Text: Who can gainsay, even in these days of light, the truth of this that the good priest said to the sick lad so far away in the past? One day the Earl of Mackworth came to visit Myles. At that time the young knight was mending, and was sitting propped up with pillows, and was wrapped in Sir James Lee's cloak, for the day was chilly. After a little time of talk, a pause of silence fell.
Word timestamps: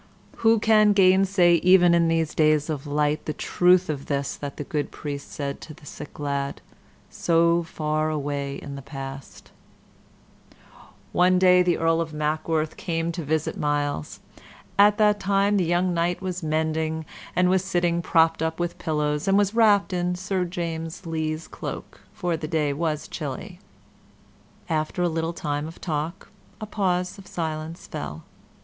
Who 0.37 0.57
can 0.57 0.93
gainsay, 0.93 1.57
even 1.57 1.93
in 1.93 2.07
these 2.07 2.33
days 2.33 2.71
of 2.71 2.87
light, 2.87 3.25
the 3.27 3.35
truth 3.35 3.87
of 3.87 4.07
this 4.07 4.35
that 4.35 4.57
the 4.57 4.63
good 4.63 4.89
priest 4.89 5.31
said 5.31 5.61
to 5.61 5.75
the 5.75 5.85
sick 5.85 6.17
lad 6.19 6.59
so 7.11 7.61
far 7.61 8.09
away 8.09 8.55
in 8.55 8.75
the 8.75 8.81
past? 8.81 9.51
One 11.11 11.37
day 11.37 11.61
the 11.61 11.77
Earl 11.77 12.01
of 12.01 12.13
Mackworth 12.15 12.77
came 12.77 13.11
to 13.11 13.23
visit 13.23 13.59
Myles. 13.59 14.21
At 14.75 14.97
that 14.97 15.19
time 15.19 15.57
the 15.57 15.65
young 15.65 15.93
knight 15.93 16.19
was 16.19 16.41
mending, 16.41 17.05
and 17.35 17.47
was 17.47 17.63
sitting 17.63 18.01
propped 18.01 18.41
up 18.41 18.59
with 18.59 18.79
pillows, 18.79 19.27
and 19.27 19.37
was 19.37 19.53
wrapped 19.53 19.93
in 19.93 20.15
Sir 20.15 20.45
James 20.45 21.05
Lee's 21.05 21.47
cloak, 21.47 22.01
for 22.11 22.35
the 22.35 22.47
day 22.47 22.73
was 22.73 23.07
chilly. 23.07 23.59
After 24.67 25.03
a 25.03 25.09
little 25.09 25.33
time 25.33 25.67
of 25.67 25.79
talk, 25.79 26.31
a 26.59 26.65
pause 26.65 27.19
of 27.19 27.27
silence 27.27 27.85
fell. 27.85 28.23